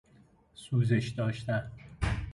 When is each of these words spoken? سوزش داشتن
سوزش 0.53 1.13
داشتن 1.17 1.71